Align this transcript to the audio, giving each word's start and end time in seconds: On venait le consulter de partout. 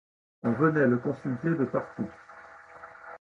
On 0.41 0.53
venait 0.53 0.87
le 0.87 0.97
consulter 0.97 1.51
de 1.51 1.65
partout. 1.65 2.09